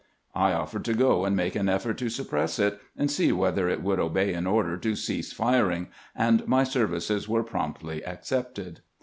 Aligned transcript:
I 0.33 0.53
offered 0.53 0.83
to 0.85 0.95
go 0.95 1.25
and 1.25 1.35
make 1.35 1.53
an 1.53 1.69
effort 1.69 1.99
to 1.99 2.09
suppress 2.09 2.57
it, 2.57 2.81
and 2.97 3.11
see 3.11 3.31
whether 3.31 3.69
it 3.69 3.83
would 3.83 3.99
obey 3.99 4.33
an 4.33 4.47
order 4.47 4.75
to" 4.75 4.95
cease 4.95 5.31
firing," 5.31 5.89
and 6.15 6.47
my 6.47 6.63
services 6.63 7.29
were 7.29 7.43
promptly 7.43 8.03
accepted. 8.03 8.79